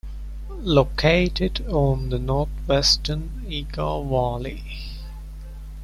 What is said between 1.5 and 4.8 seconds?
on the northwestern Iga Valley.